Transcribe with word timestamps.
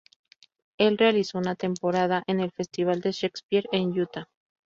Él 0.79 0.97
realizó 0.97 1.37
una 1.37 1.53
temporada 1.55 2.23
en 2.25 2.39
el 2.39 2.51
Festival 2.51 3.01
de 3.01 3.11
Shakespeare 3.11 3.67
de 3.71 4.01
Utah. 4.01 4.27